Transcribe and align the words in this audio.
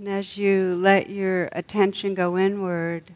And 0.00 0.08
as 0.08 0.38
you 0.38 0.76
let 0.76 1.10
your 1.10 1.50
attention 1.52 2.14
go 2.14 2.38
inward, 2.38 3.14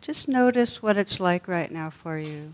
just 0.00 0.28
notice 0.28 0.78
what 0.80 0.96
it's 0.96 1.18
like 1.18 1.48
right 1.48 1.72
now 1.72 1.92
for 2.00 2.16
you. 2.16 2.52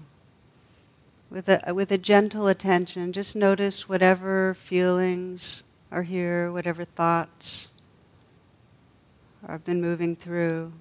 With 1.29 1.47
a, 1.49 1.75
with 1.75 1.91
a 1.91 1.99
gentle 1.99 2.47
attention, 2.49 3.13
just 3.13 3.37
notice 3.37 3.85
whatever 3.91 4.57
feelings 4.71 5.65
are 5.93 6.03
here, 6.03 6.51
whatever 6.51 6.87
thoughts 6.87 7.67
have 9.47 9.67
been 9.67 9.83
moving 9.83 10.17
through. 10.17 10.73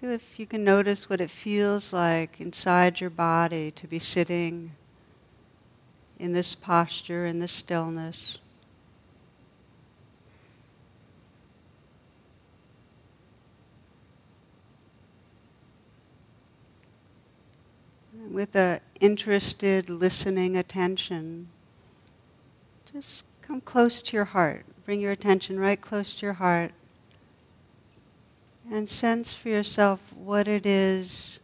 See 0.00 0.06
if 0.06 0.22
you 0.38 0.46
can 0.46 0.64
notice 0.64 1.10
what 1.10 1.20
it 1.20 1.30
feels 1.30 1.92
like 1.92 2.40
inside 2.40 3.02
your 3.02 3.10
body 3.10 3.70
to 3.72 3.86
be 3.86 3.98
sitting 3.98 4.72
in 6.18 6.32
this 6.32 6.54
posture, 6.54 7.26
in 7.26 7.38
this 7.38 7.52
stillness. 7.52 8.38
with 18.30 18.54
a 18.54 18.80
interested, 19.00 19.90
listening 19.90 20.56
attention, 20.56 21.48
just 22.92 23.24
come 23.42 23.60
close 23.60 24.00
to 24.02 24.12
your 24.12 24.24
heart. 24.24 24.64
Bring 24.84 25.00
your 25.00 25.10
attention 25.10 25.58
right 25.58 25.80
close 25.80 26.14
to 26.14 26.20
your 26.26 26.34
heart 26.34 26.72
and 28.70 28.88
sense 28.88 29.34
for 29.42 29.48
yourself 29.48 29.98
what 30.14 30.46
it 30.46 30.64
is 30.64 31.40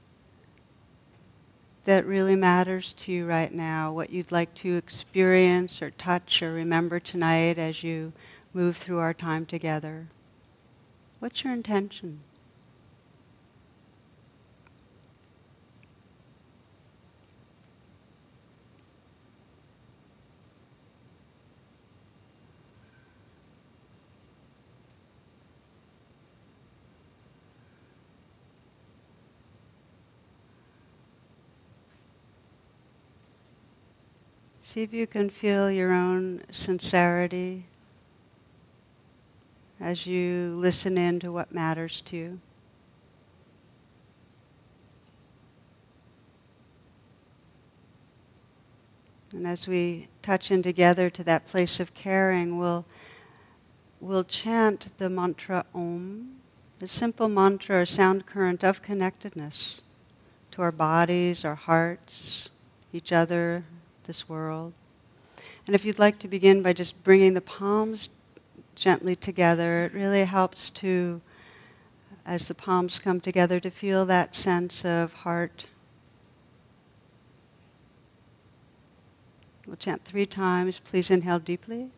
that 1.84 2.06
really 2.06 2.36
matters 2.36 2.94
to 2.98 3.12
you 3.12 3.26
right 3.26 3.52
now, 3.52 3.92
what 3.92 4.10
you'd 4.10 4.32
like 4.32 4.52
to 4.54 4.76
experience 4.76 5.80
or 5.80 5.90
touch 5.90 6.40
or 6.42 6.52
remember 6.52 6.98
tonight 6.98 7.58
as 7.58 7.82
you 7.82 8.12
move 8.52 8.76
through 8.76 8.98
our 8.98 9.14
time 9.14 9.46
together. 9.46 10.06
What's 11.18 11.44
your 11.44 11.52
intention? 11.52 12.20
See 34.76 34.82
if 34.82 34.92
you 34.92 35.06
can 35.06 35.30
feel 35.30 35.70
your 35.70 35.90
own 35.90 36.42
sincerity 36.52 37.64
as 39.80 40.06
you 40.06 40.54
listen 40.60 40.98
in 40.98 41.18
to 41.20 41.32
what 41.32 41.50
matters 41.50 42.02
to 42.10 42.16
you. 42.18 42.38
And 49.32 49.46
as 49.46 49.66
we 49.66 50.08
touch 50.22 50.50
in 50.50 50.62
together 50.62 51.08
to 51.08 51.24
that 51.24 51.46
place 51.46 51.80
of 51.80 51.94
caring, 51.94 52.58
we'll, 52.58 52.84
we'll 53.98 54.24
chant 54.24 54.90
the 54.98 55.08
mantra 55.08 55.64
Om, 55.74 56.36
the 56.80 56.86
simple 56.86 57.30
mantra 57.30 57.80
or 57.80 57.86
sound 57.86 58.26
current 58.26 58.62
of 58.62 58.82
connectedness 58.82 59.80
to 60.50 60.60
our 60.60 60.70
bodies, 60.70 61.46
our 61.46 61.54
hearts, 61.54 62.50
each 62.92 63.10
other, 63.10 63.64
this 64.06 64.24
world. 64.28 64.72
And 65.66 65.74
if 65.74 65.84
you'd 65.84 65.98
like 65.98 66.18
to 66.20 66.28
begin 66.28 66.62
by 66.62 66.72
just 66.72 67.02
bringing 67.02 67.34
the 67.34 67.40
palms 67.40 68.08
gently 68.76 69.16
together, 69.16 69.84
it 69.86 69.94
really 69.94 70.24
helps 70.24 70.70
to, 70.80 71.20
as 72.24 72.46
the 72.46 72.54
palms 72.54 73.00
come 73.02 73.20
together, 73.20 73.58
to 73.60 73.70
feel 73.70 74.06
that 74.06 74.34
sense 74.34 74.82
of 74.84 75.12
heart. 75.12 75.66
We'll 79.66 79.76
chant 79.76 80.02
three 80.04 80.26
times. 80.26 80.80
Please 80.88 81.10
inhale 81.10 81.40
deeply. 81.40 81.90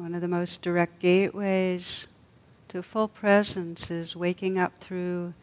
One 0.00 0.14
of 0.14 0.22
the 0.22 0.28
most 0.28 0.62
direct 0.62 0.98
gateways 0.98 2.06
to 2.70 2.82
full 2.82 3.06
presence 3.06 3.90
is 3.90 4.16
waking 4.16 4.58
up 4.58 4.72
through 4.80 5.34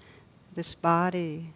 this 0.55 0.73
body. 0.73 1.53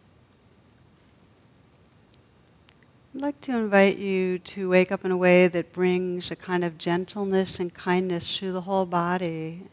I'd 3.16 3.22
like 3.22 3.42
to 3.42 3.58
invite 3.58 3.98
you 3.98 4.38
to 4.54 4.70
wake 4.70 4.92
up 4.92 5.04
in 5.04 5.10
a 5.10 5.18
way 5.18 5.48
that 5.48 5.74
brings 5.74 6.30
a 6.30 6.36
kind 6.36 6.64
of 6.64 6.78
gentleness 6.78 7.58
and 7.60 7.74
kindness 7.74 8.38
through 8.38 8.54
the 8.54 8.62
whole 8.62 8.86
body 8.86 9.64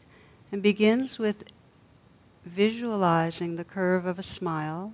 and 0.51 0.63
begins 0.63 1.19
with 1.19 1.35
visualizing 2.43 3.57
the 3.57 3.63
curve 3.63 4.07
of 4.07 4.17
a 4.17 4.23
smile 4.23 4.91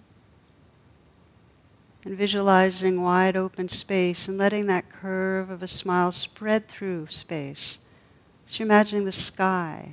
and 2.03 2.17
visualizing 2.17 3.01
wide 3.01 3.37
open 3.37 3.69
space 3.69 4.27
and 4.27 4.37
letting 4.37 4.67
that 4.67 4.91
curve 4.91 5.49
of 5.49 5.63
a 5.63 5.69
smile 5.69 6.11
spread 6.11 6.65
through 6.67 7.07
space 7.09 7.77
so 8.47 8.59
you're 8.59 8.67
imagining 8.67 9.05
the 9.05 9.11
sky, 9.11 9.91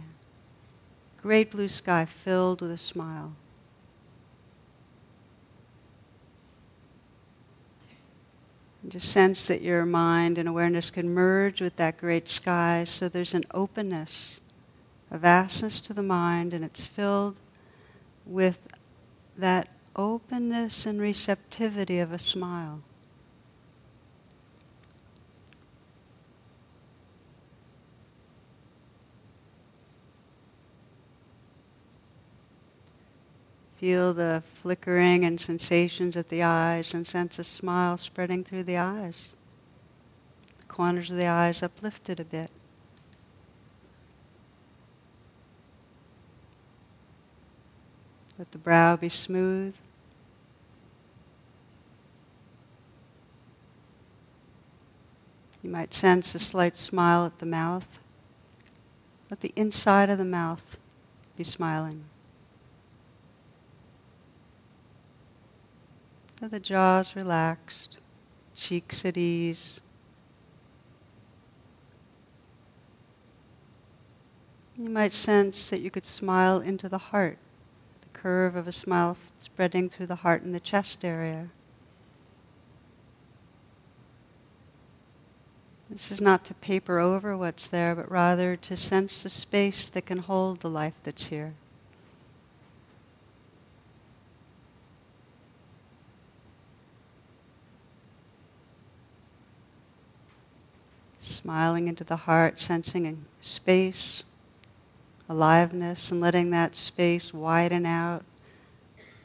great 1.21 1.51
blue 1.51 1.69
sky 1.69 2.07
filled 2.25 2.61
with 2.61 2.71
a 2.71 2.79
smile. 2.79 3.33
And 8.83 8.93
just 8.93 9.13
sense 9.13 9.47
that 9.49 9.63
your 9.63 9.87
mind 9.87 10.39
and 10.39 10.49
awareness 10.49 10.91
can 10.91 11.09
merge 11.09 11.61
with 11.61 11.77
that 11.77 11.99
great 11.99 12.29
sky 12.29 12.85
so 12.85 13.09
there's 13.09 13.35
an 13.35 13.45
openness, 13.53 14.41
a 15.11 15.19
vastness 15.19 15.81
to 15.87 15.95
the 15.95 16.03
mind, 16.03 16.53
and 16.53 16.65
it's 16.65 16.87
filled 16.97 17.37
with 18.27 18.57
that 19.39 19.69
openness 19.97 20.85
and 20.85 21.01
receptivity 21.01 21.99
of 21.99 22.13
a 22.13 22.19
smile. 22.19 22.83
Feel 33.83 34.15
the 34.15 34.45
flickering 34.63 35.25
and 35.25 35.41
sensations 35.41 36.17
at 36.17 36.29
the 36.29 36.45
eyes 36.45 36.95
and 36.95 37.05
sense 37.05 37.41
a 37.41 37.43
smile 37.43 37.99
spreading 37.99 38.45
through 38.45 38.63
the 38.63 38.77
eyes. 38.77 39.33
The 40.61 40.67
corners 40.73 41.11
of 41.11 41.17
the 41.17 41.27
eyes 41.27 41.65
uplifted 41.65 42.21
a 42.21 42.25
bit. 42.25 42.49
Let 48.39 48.53
the 48.53 48.59
brow 48.59 48.95
be 48.95 49.09
smooth. 49.09 49.75
You 55.61 55.71
might 55.71 55.93
sense 55.93 56.37
a 56.37 56.39
slight 56.39 56.77
smile 56.77 57.27
at 57.27 57.41
the 57.41 57.47
mouth. 57.47 57.87
Let 59.29 59.41
the 59.41 59.53
inside 59.57 60.09
of 60.09 60.19
the 60.19 60.25
mouth 60.25 60.63
be 61.37 61.43
smiling. 61.43 62.05
Let 66.43 66.51
the 66.51 66.59
jaws 66.59 67.15
relaxed, 67.15 67.99
cheeks 68.57 69.05
at 69.05 69.17
ease. 69.17 69.79
You 74.77 74.91
might 74.91 75.13
sense 75.13 75.71
that 75.71 75.81
you 75.81 75.93
could 75.93 76.05
smile 76.05 76.59
into 76.59 76.89
the 76.89 76.99
heart, 76.99 77.39
the 78.01 78.19
curve 78.19 78.57
of 78.57 78.67
a 78.67 78.73
smile 78.73 79.17
spreading 79.41 79.89
through 79.89 80.09
the 80.09 80.17
heart 80.17 80.43
and 80.43 80.53
the 80.53 80.59
chest 80.59 81.05
area. 81.05 81.49
This 85.89 86.11
is 86.11 86.21
not 86.21 86.45
to 86.47 86.55
paper 86.55 86.99
over 86.99 87.37
what's 87.37 87.69
there, 87.69 87.95
but 87.95 88.11
rather 88.11 88.57
to 88.57 88.77
sense 88.77 89.23
the 89.23 89.31
space 89.31 89.89
that 89.95 90.07
can 90.07 90.19
hold 90.19 90.61
the 90.61 90.71
life 90.71 90.95
that's 91.05 91.27
here. 91.27 91.55
Smiling 101.43 101.89
into 101.89 102.05
the 102.05 102.17
heart, 102.17 102.61
sensing 102.61 103.25
space, 103.41 104.23
aliveness, 105.29 106.09
and 106.11 106.21
letting 106.21 106.51
that 106.51 106.77
space 106.77 107.33
widen 107.35 107.85
out 107.85 108.25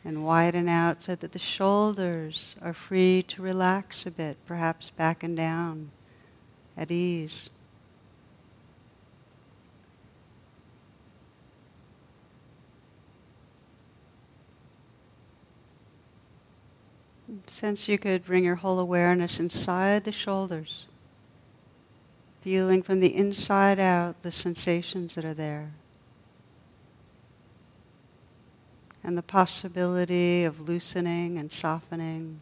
and 0.03 0.25
widen 0.25 0.67
out 0.67 0.97
so 1.01 1.15
that 1.15 1.33
the 1.33 1.39
shoulders 1.39 2.55
are 2.61 2.75
free 2.87 3.23
to 3.29 3.41
relax 3.41 4.05
a 4.07 4.11
bit, 4.11 4.37
perhaps 4.47 4.89
back 4.97 5.21
and 5.21 5.37
down 5.37 5.91
at 6.75 6.89
ease. 6.89 7.49
Sense 17.59 17.87
you 17.87 17.99
could 17.99 18.25
bring 18.25 18.43
your 18.43 18.55
whole 18.55 18.79
awareness 18.79 19.39
inside 19.39 20.05
the 20.05 20.11
shoulders, 20.11 20.85
feeling 22.47 22.81
from 22.81 23.01
the 23.01 23.13
inside 23.13 23.77
out 23.77 24.15
the 24.23 24.31
sensations 24.31 25.13
that 25.15 25.25
are 25.25 25.33
there. 25.33 25.69
And 29.03 29.17
the 29.17 29.21
possibility 29.21 30.45
of 30.45 30.57
loosening 30.61 31.39
and 31.39 31.51
softening. 31.51 32.39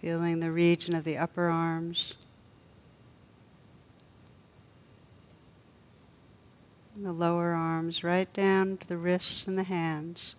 Feeling 0.00 0.40
the 0.40 0.50
region 0.50 0.94
of 0.94 1.04
the 1.04 1.18
upper 1.18 1.48
arms. 1.48 2.14
The 6.96 7.12
lower 7.12 7.52
arms 7.52 8.02
right 8.02 8.32
down 8.32 8.78
to 8.78 8.88
the 8.88 8.96
wrists 8.96 9.44
and 9.46 9.58
the 9.58 9.64
hands. 9.64 10.34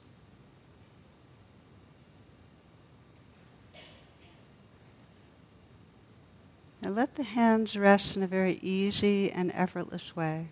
And 6.83 6.95
let 6.95 7.15
the 7.15 7.23
hands 7.23 7.75
rest 7.75 8.15
in 8.15 8.23
a 8.23 8.27
very 8.27 8.57
easy 8.63 9.31
and 9.31 9.51
effortless 9.53 10.15
way. 10.15 10.49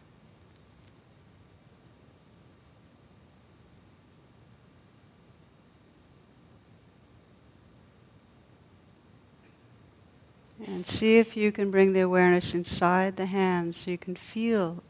And 10.80 10.88
see 10.88 11.18
if 11.18 11.36
you 11.36 11.52
can 11.52 11.72
bring 11.72 11.92
the 11.92 12.00
awareness 12.00 12.54
inside 12.54 13.18
the 13.18 13.26
hands 13.26 13.82
so 13.84 13.92
you 13.92 13.98
can 13.98 14.16
feel 14.34 14.82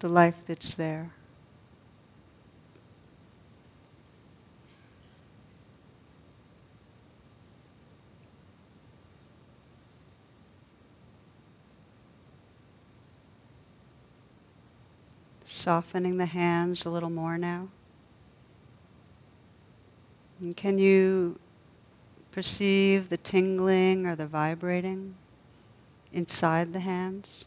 the 0.00 0.08
life 0.08 0.34
that's 0.46 0.76
there. 0.76 1.10
Softening 15.46 16.18
the 16.18 16.26
hands 16.26 16.82
a 16.84 16.90
little 16.90 17.08
more 17.08 17.38
now. 17.38 17.68
And 20.40 20.54
can 20.54 20.76
you 20.76 21.40
perceive 22.34 23.08
the 23.10 23.16
tingling 23.16 24.06
or 24.06 24.16
the 24.16 24.26
vibrating 24.26 25.14
inside 26.12 26.72
the 26.72 26.80
hands. 26.80 27.44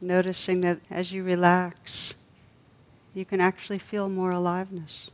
Noticing 0.00 0.62
that 0.62 0.80
as 0.90 1.12
you 1.12 1.22
relax, 1.22 2.14
you 3.14 3.26
can 3.26 3.40
actually 3.40 3.78
feel 3.78 4.08
more 4.08 4.30
aliveness. 4.30 5.10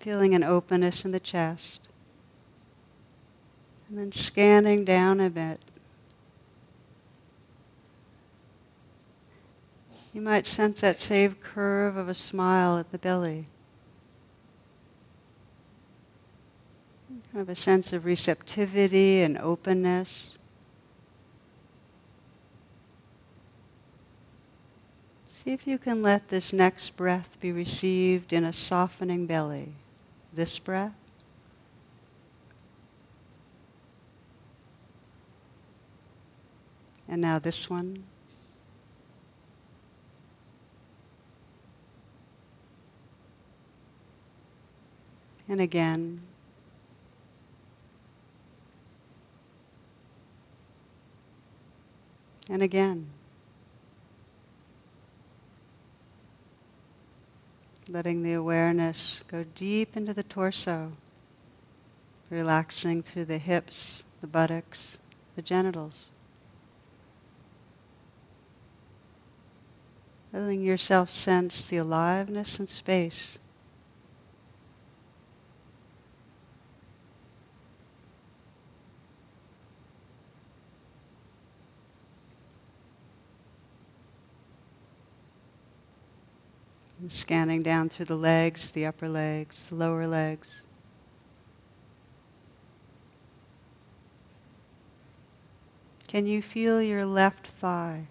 Feeling 0.00 0.34
an 0.34 0.44
openness 0.44 1.04
in 1.04 1.10
the 1.10 1.20
chest. 1.20 1.80
And 3.88 3.98
then 3.98 4.12
scanning 4.12 4.84
down 4.84 5.20
a 5.20 5.30
bit. 5.30 5.60
You 10.12 10.20
might 10.20 10.46
sense 10.46 10.82
that 10.82 11.00
same 11.00 11.36
curve 11.42 11.96
of 11.96 12.08
a 12.08 12.14
smile 12.14 12.76
at 12.78 12.92
the 12.92 12.98
belly. 12.98 13.48
Kind 17.32 17.42
of 17.42 17.48
a 17.48 17.56
sense 17.56 17.94
of 17.94 18.04
receptivity 18.04 19.22
and 19.22 19.38
openness. 19.38 20.36
See 25.44 25.50
if 25.50 25.66
you 25.66 25.76
can 25.76 26.02
let 26.02 26.28
this 26.28 26.52
next 26.52 26.96
breath 26.96 27.26
be 27.40 27.50
received 27.50 28.32
in 28.32 28.44
a 28.44 28.52
softening 28.52 29.26
belly. 29.26 29.72
This 30.32 30.60
breath. 30.60 30.92
And 37.08 37.20
now 37.20 37.40
this 37.40 37.66
one. 37.68 38.04
And 45.48 45.60
again. 45.60 46.22
And 52.48 52.62
again. 52.62 53.08
Letting 57.92 58.22
the 58.22 58.32
awareness 58.32 59.22
go 59.30 59.44
deep 59.54 59.96
into 59.96 60.14
the 60.14 60.22
torso, 60.22 60.92
relaxing 62.30 63.02
through 63.02 63.26
the 63.26 63.38
hips, 63.38 64.02
the 64.22 64.26
buttocks, 64.26 64.96
the 65.36 65.42
genitals. 65.42 66.06
Letting 70.32 70.62
yourself 70.62 71.10
sense 71.10 71.66
the 71.68 71.76
aliveness 71.76 72.58
and 72.58 72.68
space 72.68 73.36
Scanning 87.08 87.62
down 87.62 87.88
through 87.88 88.06
the 88.06 88.14
legs, 88.14 88.70
the 88.74 88.86
upper 88.86 89.08
legs, 89.08 89.66
the 89.68 89.74
lower 89.74 90.06
legs. 90.06 90.62
Can 96.06 96.26
you 96.26 96.42
feel 96.42 96.80
your 96.80 97.04
left 97.04 97.48
thigh? 97.60 98.06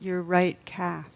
Your 0.00 0.20
right 0.20 0.58
calf? 0.66 1.06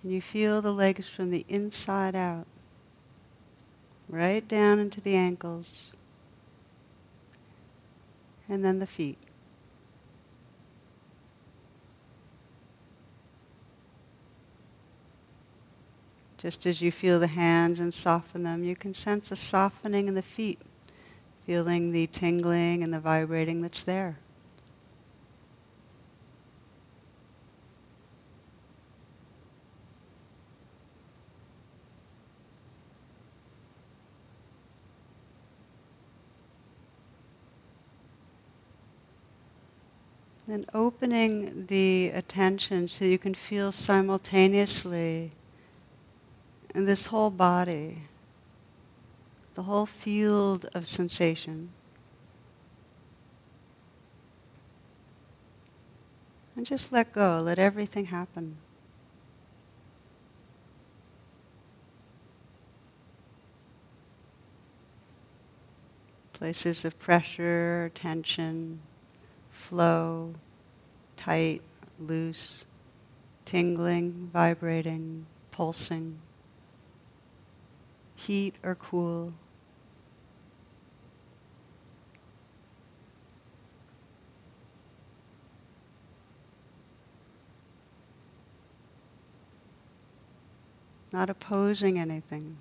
Can 0.00 0.10
you 0.10 0.22
feel 0.32 0.62
the 0.62 0.72
legs 0.72 1.08
from 1.14 1.30
the 1.30 1.44
inside 1.48 2.16
out? 2.16 2.46
Right 4.08 4.46
down 4.48 4.78
into 4.78 5.00
the 5.00 5.14
ankles. 5.14 5.92
And 8.48 8.64
then 8.64 8.78
the 8.78 8.86
feet. 8.86 9.18
Just 16.38 16.66
as 16.66 16.82
you 16.82 16.92
feel 16.92 17.20
the 17.20 17.26
hands 17.26 17.80
and 17.80 17.94
soften 17.94 18.42
them, 18.42 18.64
you 18.64 18.76
can 18.76 18.92
sense 18.92 19.30
a 19.30 19.36
softening 19.36 20.08
in 20.08 20.14
the 20.14 20.24
feet, 20.36 20.60
feeling 21.46 21.90
the 21.90 22.06
tingling 22.06 22.82
and 22.82 22.92
the 22.92 23.00
vibrating 23.00 23.62
that's 23.62 23.82
there. 23.84 24.18
Then 40.54 40.66
opening 40.72 41.66
the 41.68 42.10
attention 42.10 42.86
so 42.86 43.04
you 43.04 43.18
can 43.18 43.34
feel 43.34 43.72
simultaneously 43.72 45.32
in 46.72 46.86
this 46.86 47.06
whole 47.06 47.30
body, 47.30 48.04
the 49.56 49.64
whole 49.64 49.88
field 50.04 50.66
of 50.72 50.86
sensation. 50.86 51.70
And 56.54 56.64
just 56.64 56.92
let 56.92 57.12
go, 57.12 57.40
let 57.42 57.58
everything 57.58 58.04
happen. 58.04 58.58
Places 66.32 66.84
of 66.84 66.96
pressure, 67.00 67.90
tension, 67.96 68.78
flow, 69.68 70.34
tight, 71.16 71.62
loose, 71.98 72.64
tingling, 73.44 74.30
vibrating, 74.32 75.26
pulsing, 75.50 76.18
heat 78.16 78.54
or 78.62 78.74
cool. 78.74 79.32
Not 91.12 91.30
opposing 91.30 91.98
anything. 91.98 92.56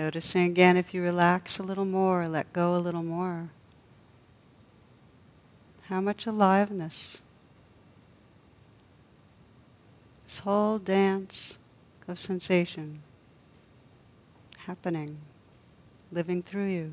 Noticing 0.00 0.50
again 0.50 0.78
if 0.78 0.94
you 0.94 1.02
relax 1.02 1.58
a 1.58 1.62
little 1.62 1.84
more, 1.84 2.26
let 2.26 2.54
go 2.54 2.74
a 2.74 2.80
little 2.80 3.02
more. 3.02 3.50
How 5.88 6.00
much 6.00 6.24
aliveness. 6.24 7.18
This 10.26 10.38
whole 10.38 10.78
dance 10.78 11.58
of 12.08 12.18
sensation 12.18 13.02
happening, 14.64 15.18
living 16.10 16.44
through 16.50 16.70
you. 16.70 16.92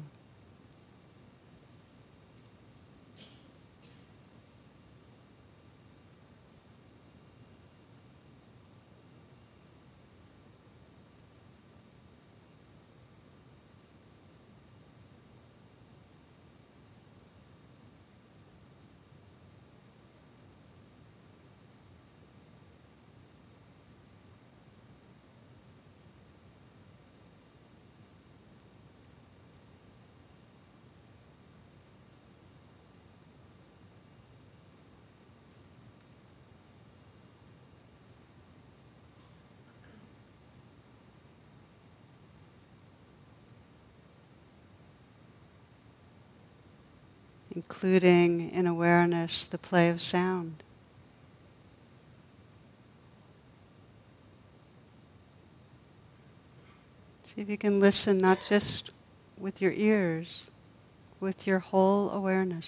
Including 47.57 48.51
in 48.51 48.67
awareness 48.67 49.47
the 49.49 49.57
play 49.57 49.89
of 49.89 49.99
sound. 49.99 50.61
See 57.25 57.41
if 57.41 57.49
you 57.49 57.57
can 57.57 57.79
listen 57.79 58.19
not 58.19 58.37
just 58.47 58.91
with 59.39 59.59
your 59.59 59.71
ears, 59.71 60.27
with 61.19 61.47
your 61.47 61.57
whole 61.57 62.11
awareness. 62.11 62.65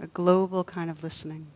A 0.00 0.08
global 0.08 0.64
kind 0.64 0.90
of 0.90 1.04
listening. 1.04 1.46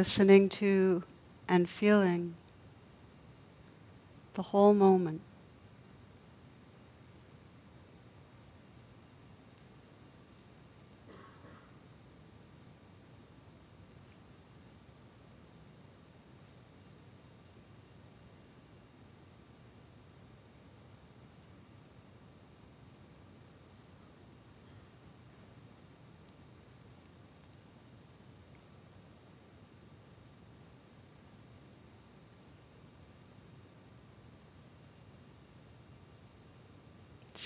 Listening 0.00 0.48
to 0.48 1.02
and 1.46 1.68
feeling 1.78 2.34
the 4.34 4.40
whole 4.40 4.72
moment. 4.72 5.20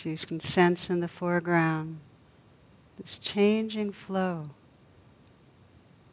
You 0.05 0.19
can 0.19 0.41
sense 0.41 0.91
in 0.91 1.01
the 1.01 1.09
foreground 1.09 1.99
this 2.99 3.19
changing 3.23 3.93
flow, 4.07 4.51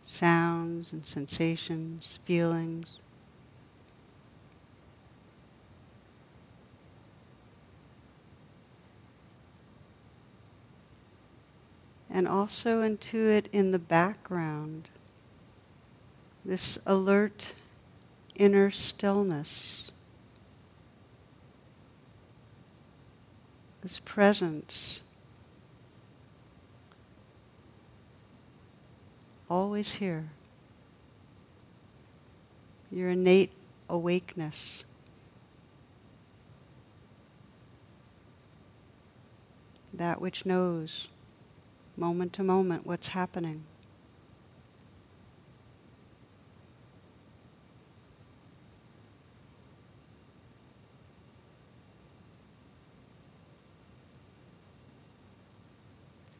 sounds 0.07 0.93
and 0.93 1.05
sensations, 1.05 2.19
feelings. 2.25 2.97
And 12.09 12.27
also 12.27 12.81
intuit 12.81 13.47
in 13.51 13.71
the 13.71 13.79
background 13.79 14.89
this 16.43 16.77
alert 16.85 17.45
inner 18.35 18.71
stillness, 18.71 19.90
this 23.81 23.99
presence, 24.05 24.99
always 29.49 29.95
here, 29.99 30.29
your 32.91 33.09
innate 33.09 33.51
awakeness. 33.89 34.83
That 39.93 40.21
which 40.21 40.45
knows 40.45 41.07
moment 41.97 42.33
to 42.33 42.43
moment 42.43 42.85
what's 42.85 43.09
happening. 43.09 43.63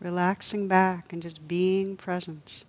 Relaxing 0.02 0.68
back 0.68 1.14
and 1.14 1.22
just 1.22 1.48
being 1.48 1.96
present. 1.96 2.64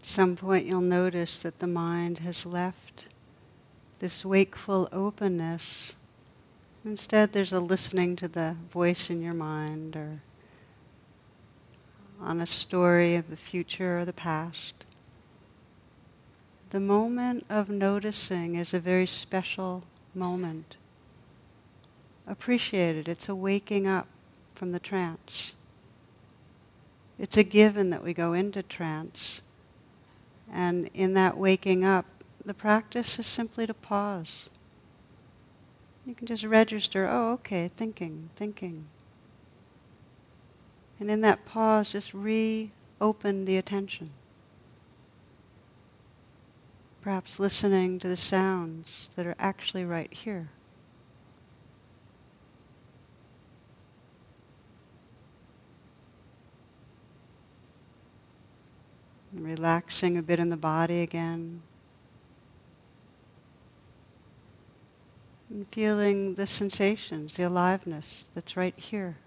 At 0.00 0.01
some 0.14 0.36
point, 0.36 0.66
you'll 0.66 0.80
notice 0.80 1.38
that 1.42 1.58
the 1.58 1.66
mind 1.66 2.18
has 2.18 2.44
left 2.44 3.06
this 4.00 4.24
wakeful 4.24 4.88
openness. 4.92 5.94
Instead, 6.84 7.32
there's 7.32 7.52
a 7.52 7.60
listening 7.60 8.16
to 8.16 8.28
the 8.28 8.56
voice 8.72 9.06
in 9.08 9.22
your 9.22 9.34
mind 9.34 9.96
or 9.96 10.20
on 12.20 12.40
a 12.40 12.46
story 12.46 13.16
of 13.16 13.30
the 13.30 13.38
future 13.50 14.00
or 14.00 14.04
the 14.04 14.12
past. 14.12 14.84
The 16.72 16.80
moment 16.80 17.46
of 17.48 17.68
noticing 17.68 18.56
is 18.56 18.74
a 18.74 18.80
very 18.80 19.06
special 19.06 19.84
moment. 20.14 20.76
Appreciate 22.26 22.96
it. 22.96 23.08
It's 23.08 23.28
a 23.28 23.34
waking 23.34 23.86
up 23.86 24.08
from 24.58 24.72
the 24.72 24.78
trance. 24.78 25.52
It's 27.18 27.36
a 27.36 27.44
given 27.44 27.90
that 27.90 28.04
we 28.04 28.14
go 28.14 28.32
into 28.32 28.62
trance 28.62 29.40
and 30.52 30.90
in 30.94 31.14
that 31.14 31.38
waking 31.38 31.84
up, 31.84 32.04
the 32.44 32.54
practice 32.54 33.18
is 33.18 33.26
simply 33.26 33.66
to 33.66 33.74
pause. 33.74 34.48
You 36.04 36.14
can 36.14 36.26
just 36.26 36.44
register, 36.44 37.08
oh, 37.08 37.32
okay, 37.34 37.70
thinking, 37.78 38.30
thinking. 38.36 38.86
And 40.98 41.10
in 41.10 41.20
that 41.22 41.44
pause, 41.46 41.90
just 41.92 42.12
reopen 42.12 43.44
the 43.44 43.56
attention. 43.56 44.10
Perhaps 47.02 47.38
listening 47.38 47.98
to 48.00 48.08
the 48.08 48.16
sounds 48.16 49.08
that 49.16 49.26
are 49.26 49.36
actually 49.38 49.84
right 49.84 50.12
here. 50.12 50.50
Relaxing 59.42 60.16
a 60.16 60.22
bit 60.22 60.38
in 60.38 60.50
the 60.50 60.56
body 60.56 61.00
again. 61.00 61.62
And 65.50 65.66
feeling 65.74 66.34
the 66.34 66.46
sensations, 66.46 67.34
the 67.36 67.46
aliveness 67.46 68.24
that's 68.34 68.56
right 68.56 68.74
here. 68.76 69.18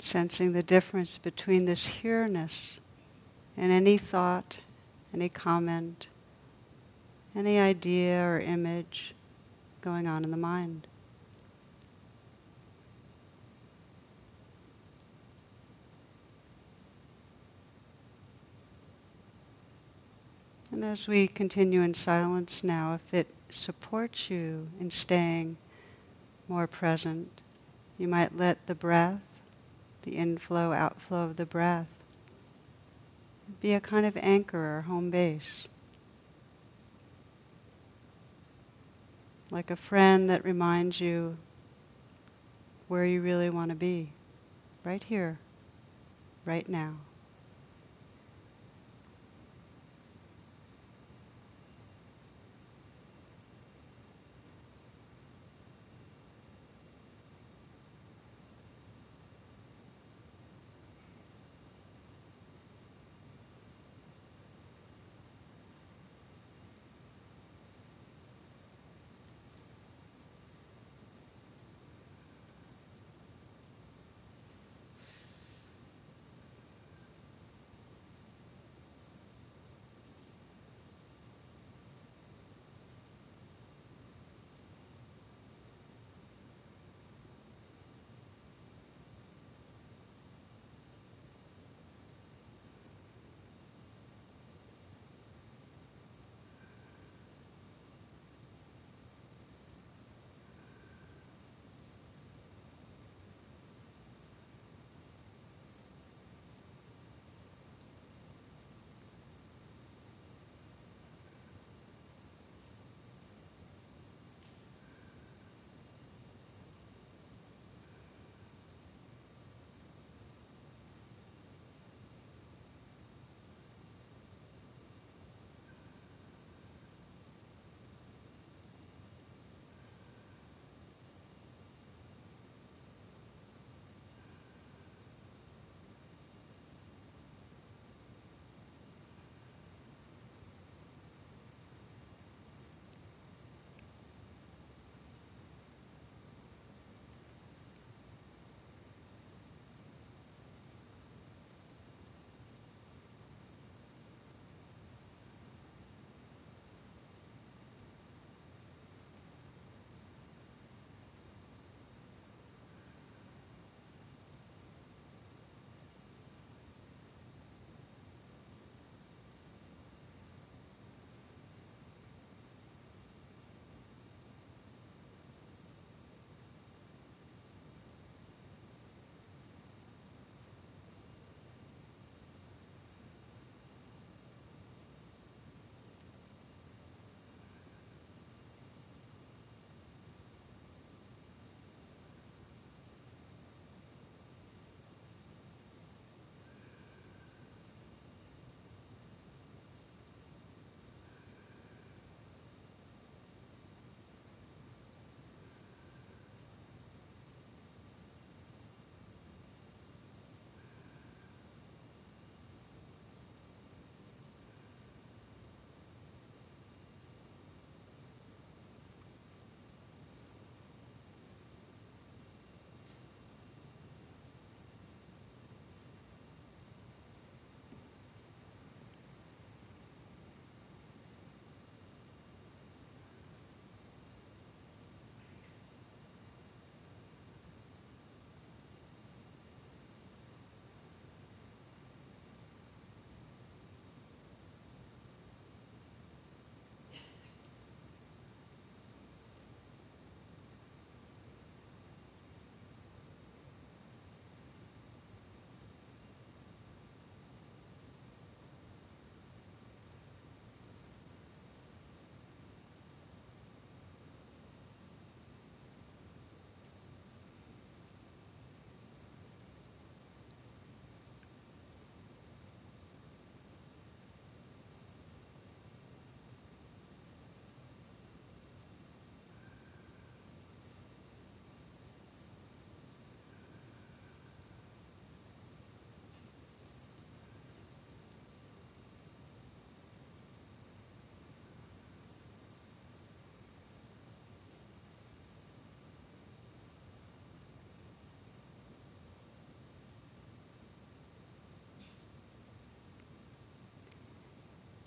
Sensing 0.00 0.52
the 0.52 0.62
difference 0.62 1.18
between 1.22 1.66
this 1.66 1.90
here-ness 2.00 2.78
and 3.56 3.72
any 3.72 3.98
thought, 3.98 4.54
any 5.12 5.28
comment, 5.28 6.06
any 7.38 7.56
idea 7.58 8.20
or 8.20 8.40
image 8.40 9.14
going 9.80 10.08
on 10.08 10.24
in 10.24 10.32
the 10.32 10.36
mind. 10.36 10.88
And 20.72 20.84
as 20.84 21.06
we 21.08 21.28
continue 21.28 21.80
in 21.82 21.94
silence 21.94 22.60
now, 22.64 22.94
if 22.94 23.14
it 23.14 23.28
supports 23.50 24.26
you 24.28 24.66
in 24.80 24.90
staying 24.90 25.56
more 26.48 26.66
present, 26.66 27.28
you 27.98 28.08
might 28.08 28.36
let 28.36 28.58
the 28.66 28.74
breath, 28.74 29.20
the 30.04 30.12
inflow, 30.12 30.72
outflow 30.72 31.24
of 31.24 31.36
the 31.36 31.46
breath, 31.46 31.86
be 33.60 33.72
a 33.72 33.80
kind 33.80 34.04
of 34.04 34.16
anchor 34.16 34.78
or 34.78 34.82
home 34.82 35.10
base. 35.10 35.68
Like 39.50 39.70
a 39.70 39.76
friend 39.88 40.30
that 40.30 40.44
reminds 40.44 41.00
you 41.00 41.36
where 42.88 43.04
you 43.04 43.20
really 43.20 43.50
want 43.50 43.70
to 43.70 43.76
be, 43.76 44.12
right 44.84 45.02
here, 45.04 45.38
right 46.44 46.68
now. 46.68 46.94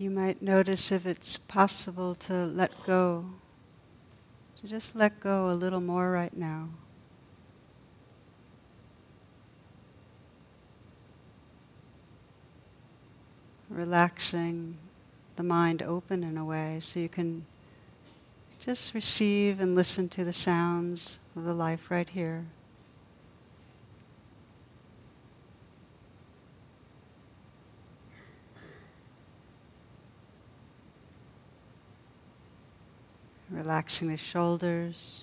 You 0.01 0.09
might 0.09 0.41
notice 0.41 0.91
if 0.91 1.05
it's 1.05 1.37
possible 1.47 2.15
to 2.27 2.33
let 2.33 2.71
go, 2.87 3.23
to 4.59 4.67
just 4.67 4.95
let 4.95 5.21
go 5.21 5.51
a 5.51 5.53
little 5.53 5.79
more 5.79 6.09
right 6.09 6.35
now. 6.35 6.69
Relaxing 13.69 14.75
the 15.37 15.43
mind 15.43 15.83
open 15.83 16.23
in 16.23 16.35
a 16.35 16.43
way 16.43 16.81
so 16.81 16.99
you 16.99 17.07
can 17.07 17.45
just 18.65 18.95
receive 18.95 19.59
and 19.59 19.75
listen 19.75 20.09
to 20.09 20.23
the 20.23 20.33
sounds 20.33 21.19
of 21.35 21.43
the 21.43 21.53
life 21.53 21.91
right 21.91 22.09
here. 22.09 22.47
Relaxing 33.61 34.07
the 34.07 34.17
shoulders. 34.17 35.21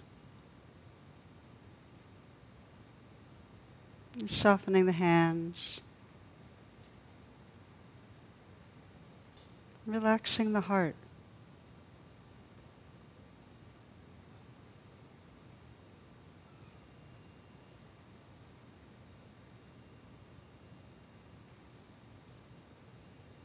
softening 4.28 4.86
the 4.86 4.92
hands. 4.92 5.80
Relaxing 9.86 10.52
the 10.52 10.60
heart. 10.60 10.94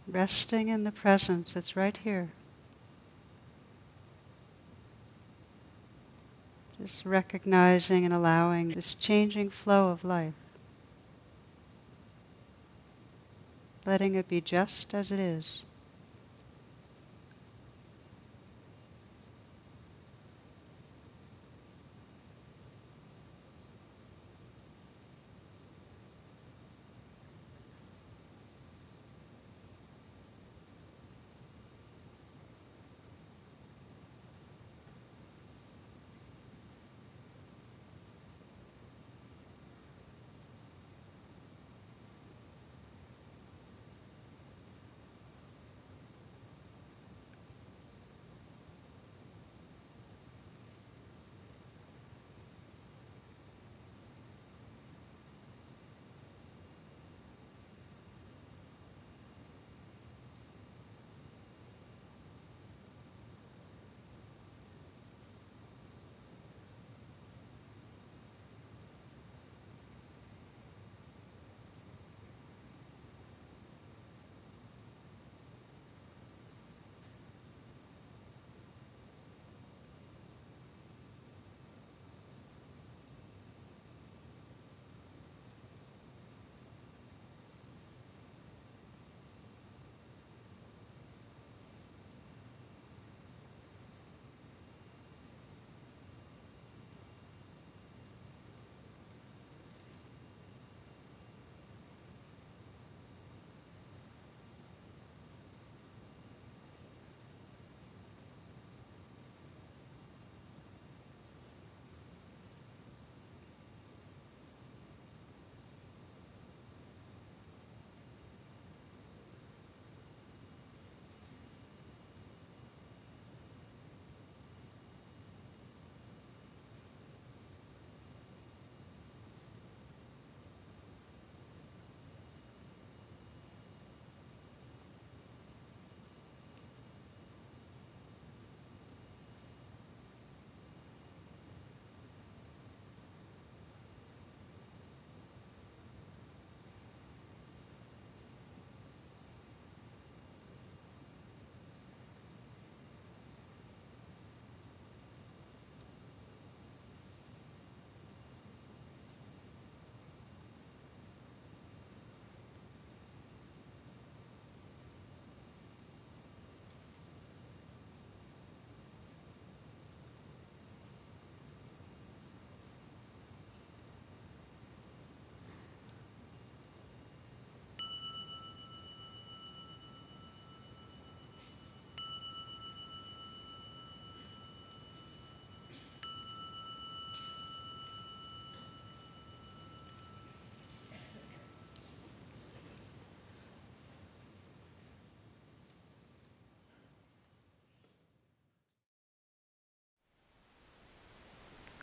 Resting 0.07 0.67
in 0.67 0.83
the 0.83 0.91
presence 0.91 1.53
that's 1.55 1.75
right 1.75 1.97
here. 1.97 2.33
Recognizing 7.05 8.05
and 8.05 8.13
allowing 8.13 8.69
this 8.69 8.95
changing 8.99 9.51
flow 9.63 9.89
of 9.89 10.03
life. 10.03 10.33
Letting 13.85 14.15
it 14.15 14.27
be 14.27 14.41
just 14.41 14.93
as 14.93 15.11
it 15.11 15.19
is. 15.19 15.45